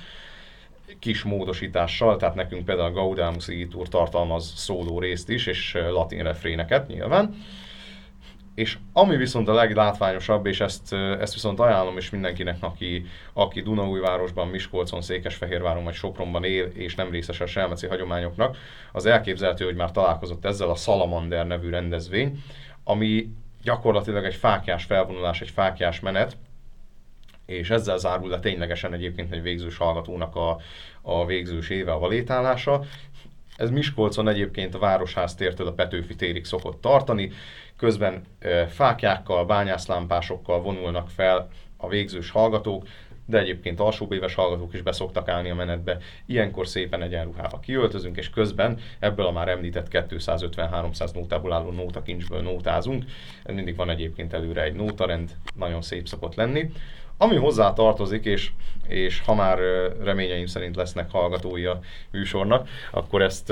kis 0.99 1.23
módosítással, 1.23 2.17
tehát 2.17 2.35
nekünk 2.35 2.65
például 2.65 2.89
a 2.89 2.93
Gaudeamus 2.93 3.49
Igitur 3.49 3.89
tartalmaz 3.89 4.53
szóló 4.57 4.99
részt 4.99 5.29
is, 5.29 5.47
és 5.47 5.77
latin 5.91 6.23
refréneket 6.23 6.89
nyilván. 6.89 7.35
És 8.59 8.79
ami 8.93 9.17
viszont 9.17 9.49
a 9.49 9.53
leglátványosabb, 9.53 10.47
és 10.47 10.61
ezt, 10.61 10.93
ezt 10.93 11.33
viszont 11.33 11.61
ajánlom 11.61 11.97
is 11.97 12.11
mindenkinek, 12.11 12.57
aki, 12.61 13.05
aki 13.33 13.61
Dunaújvárosban, 13.61 14.49
Miskolcon, 14.49 15.03
Székesfehérváron 15.03 15.85
vagy 15.85 15.95
Sopronban 15.95 16.45
él, 16.45 16.65
és 16.65 16.95
nem 16.95 17.11
részes 17.11 17.41
a 17.41 17.47
selmeci 17.47 17.87
hagyományoknak, 17.87 18.57
az 18.93 19.07
elképzelhető, 19.07 19.65
hogy 19.65 19.75
már 19.75 19.91
találkozott 19.91 20.45
ezzel 20.45 20.71
a 20.71 20.75
Salamander 20.75 21.47
nevű 21.47 21.71
rendezvény, 21.71 22.43
ami 22.85 23.29
gyakorlatilag 23.63 24.25
egy 24.25 24.35
fákjás 24.35 24.85
felvonulás, 24.85 25.41
egy 25.41 25.51
fákjás 25.51 26.01
menet, 26.01 26.37
és 27.47 27.71
ezzel 27.71 27.99
zárul 27.99 28.29
le 28.29 28.39
ténylegesen 28.39 28.93
egyébként 28.93 29.33
egy 29.33 29.43
végzős 29.43 29.77
hallgatónak 29.77 30.37
a, 30.37 30.59
a 31.03 31.27
végzős 31.27 31.69
éve 31.69 31.93
a 31.93 31.99
valétálása. 31.99 32.85
Ez 33.59 33.71
Miskolcon 33.71 34.29
egyébként 34.29 34.75
a 34.75 34.79
Városház 34.79 35.35
tértől 35.35 35.67
a 35.67 35.73
Petőfi 35.73 36.15
térig 36.15 36.45
szokott 36.45 36.81
tartani, 36.81 37.31
közben 37.77 38.23
fákjákkal, 38.69 39.47
bányászlámpásokkal 39.47 40.61
vonulnak 40.61 41.09
fel 41.11 41.49
a 41.77 41.89
végzős 41.89 42.31
hallgatók, 42.31 42.87
de 43.27 43.39
egyébként 43.39 43.81
alsóbb 43.81 44.13
éves 44.13 44.35
hallgatók 44.35 44.75
is 44.75 44.83
beszoktak 44.83 45.29
állni 45.29 45.51
a 45.51 45.55
menetbe. 45.55 45.99
Ilyenkor 46.27 46.67
szépen 46.67 47.03
egyenruhába 47.03 47.59
kiöltözünk, 47.59 48.17
és 48.17 48.31
közben 48.31 48.79
ebből 48.99 49.27
a 49.27 49.33
már 49.33 49.49
említett 49.49 49.89
250-300 49.91 51.15
nótából 51.15 51.53
álló 51.53 51.71
nótakincsből 51.71 52.43
nótázunk. 52.43 53.05
Mindig 53.45 53.77
van 53.77 53.91
egyébként 53.91 54.33
előre 54.33 54.63
egy 54.63 54.75
nótarend, 54.75 55.31
nagyon 55.55 55.83
szép 55.83 56.09
szokott 56.09 56.35
lenni. 56.35 56.71
Ami 57.21 57.37
hozzá 57.37 57.73
tartozik, 57.73 58.25
és, 58.25 58.51
és 58.87 59.21
ha 59.21 59.35
már 59.35 59.59
reményeim 60.03 60.47
szerint 60.47 60.77
lesznek 60.77 61.11
hallgatói 61.11 61.65
a 61.65 61.81
műsornak, 62.11 62.69
akkor 62.91 63.23
ezt, 63.23 63.51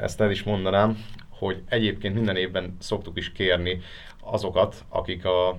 ezt 0.00 0.20
el 0.20 0.30
is 0.30 0.42
mondanám, 0.42 1.04
hogy 1.28 1.62
egyébként 1.68 2.14
minden 2.14 2.36
évben 2.36 2.76
szoktuk 2.80 3.16
is 3.18 3.32
kérni 3.32 3.80
azokat, 4.20 4.84
akik 4.88 5.24
a 5.24 5.58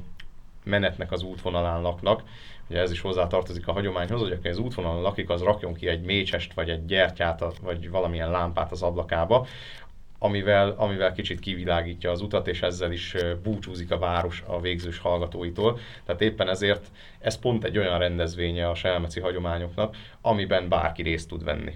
menetnek 0.64 1.12
az 1.12 1.24
útvonalán 1.24 1.82
laknak, 1.82 2.24
ugye 2.70 2.80
ez 2.80 2.92
is 2.92 3.02
hozzátartozik 3.02 3.68
a 3.68 3.72
hagyományhoz, 3.72 4.22
hogy 4.22 4.32
aki 4.32 4.48
az 4.48 4.58
útvonalon 4.58 5.02
lakik, 5.02 5.30
az 5.30 5.42
rakjon 5.42 5.74
ki 5.74 5.88
egy 5.88 6.02
mécsest, 6.02 6.54
vagy 6.54 6.70
egy 6.70 6.86
gyertyát, 6.86 7.44
vagy 7.62 7.90
valamilyen 7.90 8.32
lámpát 8.32 8.72
az 8.72 8.82
ablakába, 8.82 9.48
amivel, 10.20 10.74
amivel 10.78 11.12
kicsit 11.12 11.40
kivilágítja 11.40 12.12
az 12.12 12.22
utat, 12.22 12.48
és 12.48 12.62
ezzel 12.62 12.92
is 12.92 13.16
búcsúzik 13.44 13.92
a 13.92 13.98
város 14.00 14.44
a 14.48 14.62
végzős 14.62 14.98
hallgatóitól. 14.98 15.80
Tehát 16.06 16.22
éppen 16.22 16.50
ezért 16.50 16.92
ez 17.20 17.40
pont 17.40 17.64
egy 17.64 17.78
olyan 17.78 18.00
rendezvénye 18.00 18.70
a 18.70 18.76
selmeci 18.76 19.20
hagyományoknak, 19.20 19.96
amiben 20.22 20.70
bárki 20.70 21.02
részt 21.02 21.28
tud 21.28 21.44
venni. 21.44 21.74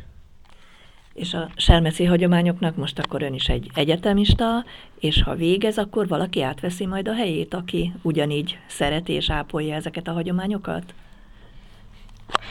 És 1.14 1.34
a 1.34 1.50
selmeci 1.56 2.06
hagyományoknak 2.06 2.76
most 2.76 3.00
akkor 3.00 3.22
ön 3.22 3.34
is 3.34 3.50
egy 3.50 3.70
egyetemista, 3.74 4.66
és 5.00 5.24
ha 5.24 5.36
végez, 5.36 5.78
akkor 5.78 6.08
valaki 6.08 6.42
átveszi 6.42 6.86
majd 6.86 7.08
a 7.08 7.14
helyét, 7.14 7.54
aki 7.54 7.94
ugyanígy 8.02 8.60
szereti 8.68 9.14
és 9.14 9.30
ápolja 9.30 9.76
ezeket 9.76 10.08
a 10.08 10.12
hagyományokat? 10.12 10.94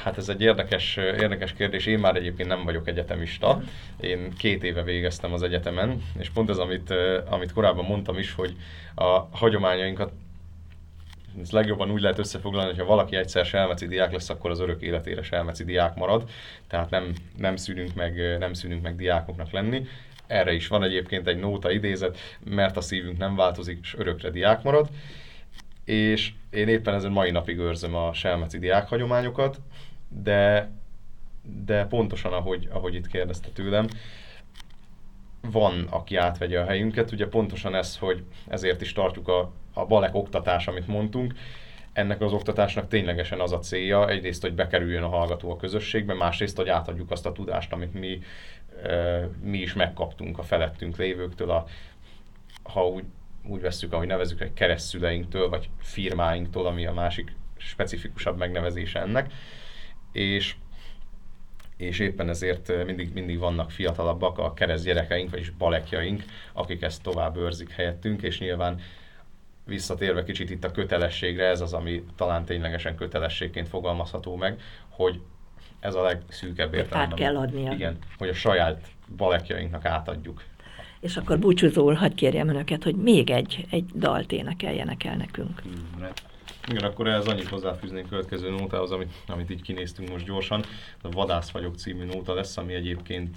Hát 0.03 0.19
ez 0.19 0.29
egy 0.29 0.41
érdekes, 0.41 0.97
érdekes 0.97 1.53
kérdés. 1.53 1.87
Én 1.87 1.99
már 1.99 2.17
egyébként 2.17 2.49
nem 2.49 2.65
vagyok 2.65 2.89
egyetemista. 2.89 3.63
Én 4.01 4.33
két 4.39 4.65
éve 4.65 4.83
végeztem 4.83 5.33
az 5.33 5.43
egyetemen, 5.43 6.03
és 6.19 6.31
pont 6.31 6.51
ez, 6.51 6.59
amit, 6.59 6.95
amit 7.29 7.53
korábban 7.53 7.85
mondtam 7.85 8.19
is, 8.19 8.33
hogy 8.33 8.57
a 8.95 9.19
hagyományainkat 9.31 10.13
ez 11.41 11.51
legjobban 11.51 11.91
úgy 11.91 12.01
lehet 12.01 12.19
összefoglalni, 12.19 12.71
hogy 12.71 12.79
ha 12.79 12.85
valaki 12.85 13.17
egyszer 13.17 13.45
selmeci 13.45 13.87
diák 13.87 14.13
lesz, 14.13 14.29
akkor 14.29 14.51
az 14.51 14.61
örök 14.61 14.83
életére 14.83 15.23
selmeci 15.23 15.65
diák 15.65 15.95
marad, 15.95 16.31
tehát 16.69 16.91
nem, 16.91 17.13
nem, 17.37 17.57
szűnünk 17.57 17.95
meg, 17.95 18.39
nem 18.39 18.53
szűnünk 18.53 18.83
meg 18.83 18.97
diákoknak 18.97 19.51
lenni. 19.51 19.87
Erre 20.27 20.53
is 20.53 20.69
van 20.69 20.83
egyébként 20.83 21.27
egy 21.27 21.39
nóta 21.39 21.71
idézet, 21.71 22.19
mert 22.45 22.77
a 22.77 22.81
szívünk 22.81 23.19
nem 23.19 23.37
változik, 23.37 23.79
és 23.83 23.95
örökre 23.99 24.31
diák 24.31 24.63
marad. 24.63 24.89
És 25.85 26.33
én 26.51 26.69
éppen 26.69 26.95
ezen 26.95 27.13
mai 27.13 27.31
napig 27.31 27.59
őrzöm 27.59 27.95
a 27.95 28.13
selmeci 28.13 28.59
diák 28.59 28.89
hagyományokat, 28.89 29.61
de, 30.23 30.71
de 31.65 31.87
pontosan 31.87 32.33
ahogy, 32.33 32.69
ahogy 32.73 32.95
itt 32.95 33.07
kérdezte 33.07 33.49
tőlem, 33.49 33.87
van, 35.51 35.87
aki 35.91 36.17
átvegye 36.17 36.61
a 36.61 36.65
helyünket. 36.65 37.13
Ugye 37.13 37.29
pontosan 37.29 37.75
ez, 37.75 37.97
hogy 37.99 38.25
ezért 38.49 38.81
is 38.81 38.93
tartjuk 38.93 39.29
a, 39.29 39.53
a 39.73 39.87
balek 39.87 40.15
oktatás, 40.15 40.67
amit 40.69 40.87
mondtunk. 40.87 41.35
Ennek 41.93 42.21
az 42.21 42.33
oktatásnak 42.33 42.89
ténylegesen 42.89 43.41
az 43.41 43.53
a 43.53 43.59
célja, 43.59 44.09
egyrészt, 44.09 44.43
hogy 44.43 44.55
bekerüljön 44.55 45.03
a 45.03 45.09
hallgató 45.09 45.51
a 45.51 45.57
közösségbe, 45.57 46.15
másrészt, 46.15 46.57
hogy 46.57 46.69
átadjuk 46.69 47.11
azt 47.11 47.27
a 47.27 47.33
tudást, 47.33 47.73
amit 47.73 47.95
mi, 47.95 48.21
mi 49.43 49.59
is 49.59 49.73
megkaptunk 49.73 50.39
a 50.39 50.43
felettünk 50.43 50.97
lévőktől, 50.97 51.51
a, 51.51 51.65
ha 52.63 52.87
úgy, 52.87 53.05
úgy 53.47 53.61
vesszük, 53.61 53.93
ahogy 53.93 54.07
nevezük, 54.07 54.41
egy 54.41 54.53
keresztszüleinktől, 54.53 55.49
vagy 55.49 55.69
firmáinktól, 55.79 56.67
ami 56.67 56.87
a 56.87 56.93
másik 56.93 57.35
specifikusabb 57.57 58.39
megnevezése 58.39 59.01
ennek. 59.01 59.33
És 60.13 60.55
és 61.83 61.99
éppen 61.99 62.29
ezért 62.29 62.85
mindig, 62.85 63.13
mindig 63.13 63.39
vannak 63.39 63.71
fiatalabbak, 63.71 64.39
a 64.39 64.55
kereszt 64.55 64.85
gyerekeink, 64.85 65.31
vagyis 65.31 65.51
balekjaink, 65.51 66.25
akik 66.53 66.83
ezt 66.83 67.03
tovább 67.03 67.37
őrzik 67.37 67.71
helyettünk, 67.71 68.23
és 68.23 68.39
nyilván 68.39 68.81
visszatérve 69.67 70.25
kicsit 70.25 70.51
itt 70.51 70.65
a 70.65 70.71
kötelességre, 70.71 71.47
ez 71.47 71.61
az, 71.61 71.73
ami 71.73 72.05
talán 72.17 72.45
ténylegesen 72.45 72.97
kötelességként 72.97 73.69
fogalmazható 73.69 74.37
meg, 74.37 74.61
hogy 74.89 75.21
ez 75.81 75.95
a 75.95 76.03
legszűkebb 76.03 76.75
értelme. 76.75 77.05
Át 77.05 77.15
kell 77.15 77.37
adnia. 77.37 77.73
Igen, 77.73 77.99
hogy 78.19 78.29
a 78.29 78.35
saját 78.35 78.87
balekjainknak 79.17 79.85
átadjuk. 79.85 80.43
És 81.01 81.17
akkor 81.17 81.39
búcsúzóul 81.39 81.95
hadd 81.95 82.15
kérjem 82.15 82.49
önöket, 82.49 82.83
hogy 82.83 82.95
még 82.95 83.31
egy, 83.31 83.67
egy 83.71 83.85
dalt 83.85 84.33
énekeljenek 84.33 85.05
el 85.05 85.17
nekünk. 85.17 85.63
Mm, 85.67 86.03
igen, 86.69 86.85
akkor 86.85 87.09
ehhez 87.09 87.27
annyit 87.27 87.49
hozzáfűznénk 87.49 88.09
következő 88.09 88.51
nótához, 88.51 88.91
amit, 88.91 89.13
amit 89.27 89.51
így 89.51 89.63
kinéztünk 89.63 90.11
most 90.11 90.25
gyorsan. 90.25 90.65
A 91.03 91.09
Vadász 91.09 91.51
vagyok 91.51 91.77
című 91.77 92.05
nóta 92.05 92.35
lesz, 92.35 92.57
ami 92.57 92.75
egyébként, 92.75 93.37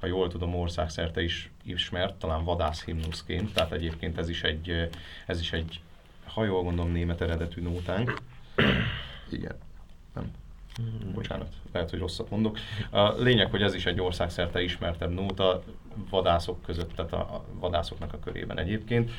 ha 0.00 0.06
jól 0.06 0.28
tudom, 0.28 0.54
országszerte 0.54 1.22
is 1.22 1.50
ismert, 1.64 2.14
talán 2.14 2.44
vadász 2.44 2.84
himnuszként, 2.84 3.52
tehát 3.52 3.72
egyébként 3.72 4.18
ez 4.18 4.28
is 4.28 4.42
egy, 4.42 4.88
ez 5.26 5.40
is 5.40 5.52
egy 5.52 5.80
ha 6.24 6.44
jól 6.44 6.62
gondolom, 6.62 6.92
német 6.92 7.20
eredetű 7.20 7.62
nótánk. 7.62 8.20
Igen. 9.30 9.56
Nem. 10.14 10.30
Bocsánat, 11.14 11.54
lehet, 11.72 11.90
hogy 11.90 11.98
rosszat 11.98 12.30
mondok. 12.30 12.58
A 12.90 13.08
lényeg, 13.08 13.50
hogy 13.50 13.62
ez 13.62 13.74
is 13.74 13.86
egy 13.86 14.00
országszerte 14.00 14.62
ismertebb 14.62 15.10
nóta 15.10 15.62
vadászok 16.10 16.62
között, 16.62 16.92
tehát 16.94 17.12
a 17.12 17.44
vadászoknak 17.60 18.12
a 18.12 18.18
körében 18.18 18.58
egyébként. 18.58 19.10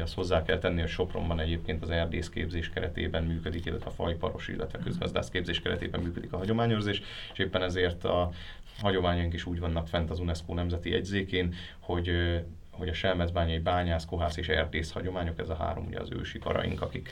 Azt 0.00 0.14
hozzá 0.14 0.42
kell 0.42 0.58
tenni, 0.58 0.80
hogy 0.80 0.90
Sopronban 0.90 1.40
egyébként 1.40 1.82
az 1.82 1.90
erdészképzés 1.90 2.70
keretében 2.70 3.24
működik, 3.24 3.64
illetve 3.64 3.90
a 3.90 3.94
fajparos, 3.94 4.48
illetve 4.48 4.78
közgazdászképzés 4.78 5.60
keretében 5.60 6.00
működik 6.00 6.32
a 6.32 6.36
hagyományőrzés, 6.36 7.02
és 7.32 7.38
éppen 7.38 7.62
ezért 7.62 8.04
a 8.04 8.30
hagyományaink 8.80 9.34
is 9.34 9.44
úgy 9.46 9.60
vannak 9.60 9.88
fent 9.88 10.10
az 10.10 10.18
UNESCO 10.18 10.54
nemzeti 10.54 10.90
jegyzékén, 10.90 11.54
hogy 11.78 12.10
hogy 12.70 12.88
a 12.88 12.92
selmezbányai 12.92 13.58
bányász, 13.58 14.04
kohász 14.04 14.36
és 14.36 14.48
erdész 14.48 14.92
hagyományok, 14.92 15.38
ez 15.38 15.48
a 15.48 15.54
három 15.54 15.86
ugye 15.86 16.00
az 16.00 16.10
ősi 16.10 16.38
karaink, 16.38 16.82
akik 16.82 17.10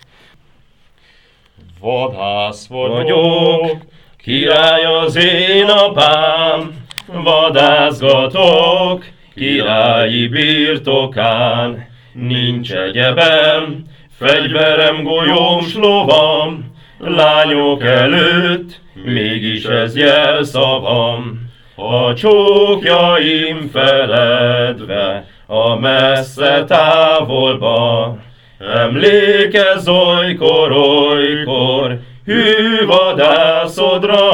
Vadász 1.81 2.67
vagyok, 2.67 3.77
király 4.17 4.85
az 4.85 5.17
én 5.17 5.65
apám, 5.65 6.87
vadászgatok, 7.07 9.05
királyi 9.35 10.29
birtokán. 10.29 11.87
Nincs 12.13 12.73
egyebem, 12.73 13.85
fegyverem, 14.19 15.03
golyóm, 15.03 15.65
lovam, 15.75 16.75
lányok 16.99 17.83
előtt, 17.85 18.81
mégis 19.05 19.65
ez 19.65 19.97
jelszavam. 19.97 21.47
A 21.77 22.15
csókjaim 22.15 23.69
feledve, 23.73 25.27
a 25.47 25.75
messze 25.75 26.65
távolba, 26.65 28.17
emlékez 28.59 29.89
olykor, 29.89 30.73
olykor, 30.73 31.99
hű 32.25 32.87
vadászodra, 32.87 34.31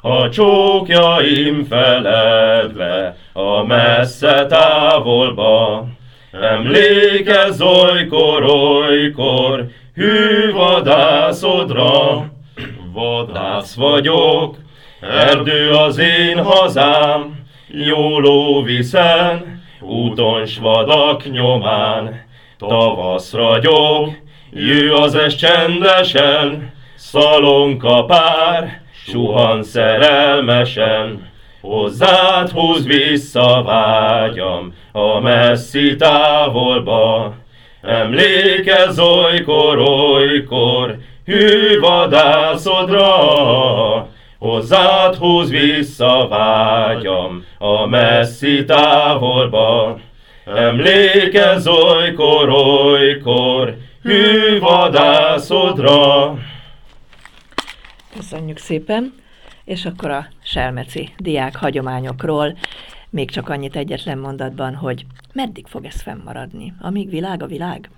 a 0.00 0.28
csókjaim 0.30 1.64
feledve, 1.64 3.16
a 3.32 3.62
messze 3.62 4.46
távolba. 4.46 5.86
Emlékezz 6.32 7.60
olykor, 7.60 8.44
olykor, 8.44 9.66
hű 9.94 10.52
vadászodra, 10.52 12.26
vadász 12.92 13.74
vagyok, 13.74 14.56
erdő 15.00 15.70
az 15.70 15.98
én 15.98 16.42
hazám, 16.42 17.46
jó 17.68 18.18
ló 18.18 18.62
viszen, 18.62 19.62
úton 19.80 20.42
vadak 20.60 21.30
nyomán, 21.30 22.26
tavasz 22.58 23.32
ragyog, 23.32 24.08
jő 24.52 24.92
az 24.92 25.14
es 25.14 25.34
csendesen, 25.34 26.72
szalonka 26.94 28.04
pár, 28.04 28.80
suhan 29.06 29.62
szerelmesen. 29.62 31.28
Hozzád 31.60 32.50
húz 32.50 32.86
vissza 32.86 33.62
vágyam 33.62 34.74
a 34.92 35.20
messzi 35.20 35.96
távolba. 35.96 37.34
Emlékezz 37.82 38.98
olykor, 38.98 39.78
olykor, 39.78 40.96
hű 41.24 41.78
vadászodra, 41.80 43.06
Hozzád 44.38 45.14
húz 45.14 45.50
vissza 45.50 46.26
vágyam 46.28 47.44
a 47.58 47.86
messzi 47.86 48.64
távolba. 48.64 49.98
Emlékezz 50.54 51.66
olykor, 51.66 52.48
olykor, 52.48 53.76
hű 54.02 54.58
vadászodra. 54.58 56.34
Köszönjük 58.14 58.58
szépen! 58.58 59.14
És 59.64 59.84
akkor 59.84 60.10
a 60.10 60.26
selmeci 60.42 61.14
diák 61.16 61.56
hagyományokról 61.56 62.58
még 63.10 63.30
csak 63.30 63.48
annyit 63.48 63.76
egyetlen 63.76 64.18
mondatban, 64.18 64.74
hogy 64.74 65.06
meddig 65.32 65.66
fog 65.66 65.84
ez 65.84 66.02
fennmaradni? 66.02 66.74
Amíg 66.80 67.10
világ 67.10 67.42
a 67.42 67.46
világ? 67.46 67.90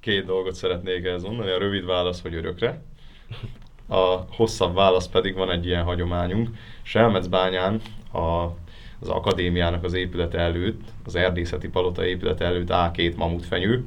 Két 0.00 0.24
dolgot 0.24 0.54
szeretnék 0.54 1.04
ez 1.04 1.22
mondani. 1.22 1.50
A 1.50 1.58
rövid 1.58 1.86
válasz, 1.86 2.22
hogy 2.22 2.34
örökre. 2.34 2.82
A 3.88 4.16
hosszabb 4.30 4.74
válasz 4.74 5.08
pedig 5.08 5.34
van 5.34 5.50
egy 5.50 5.66
ilyen 5.66 5.84
hagyományunk. 5.84 6.48
Selmecbányán 6.82 7.80
a, 8.12 8.46
az 9.00 9.08
akadémiának 9.08 9.84
az 9.84 9.94
épülete 9.94 10.38
előtt, 10.38 10.80
az 11.04 11.14
erdészeti 11.14 11.68
palota 11.68 12.06
épülete 12.06 12.44
előtt 12.44 12.70
áll 12.70 12.90
két 12.90 13.16
mamutfenyő, 13.16 13.84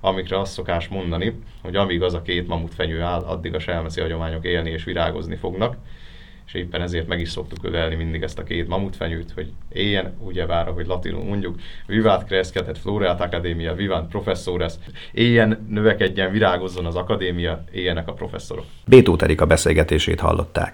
amikre 0.00 0.38
azt 0.38 0.52
szokás 0.52 0.88
mondani, 0.88 1.34
hogy 1.62 1.76
amíg 1.76 2.02
az 2.02 2.14
a 2.14 2.22
két 2.22 2.48
mamut 2.48 2.74
fenyő 2.74 3.00
áll, 3.00 3.20
addig 3.20 3.54
a 3.54 3.58
selmeszi 3.58 4.00
hagyományok 4.00 4.44
élni 4.44 4.70
és 4.70 4.84
virágozni 4.84 5.36
fognak, 5.36 5.76
és 6.46 6.54
éppen 6.54 6.80
ezért 6.80 7.06
meg 7.06 7.20
is 7.20 7.28
szoktuk 7.28 7.64
ölelni 7.64 7.94
mindig 7.94 8.22
ezt 8.22 8.38
a 8.38 8.42
két 8.42 8.68
mamutfenyőt, 8.68 9.32
hogy 9.34 9.52
éljen, 9.72 10.16
ugye 10.18 10.46
vár, 10.46 10.66
hogy 10.66 10.86
latinul 10.86 11.24
mondjuk, 11.24 11.60
vivat 11.86 12.24
crescetet 12.26 12.78
floreat 12.78 13.20
academia, 13.20 13.74
vivant 13.74 14.08
professores, 14.08 14.72
éljen, 15.12 15.66
növekedjen, 15.68 16.30
virágozzon 16.30 16.86
az 16.86 16.96
akadémia, 16.96 17.64
éljenek 17.72 18.08
a 18.08 18.12
professzorok. 18.12 18.64
Bétó 18.86 19.16
Erika 19.18 19.46
beszélgetését 19.46 20.20
hallották. 20.20 20.70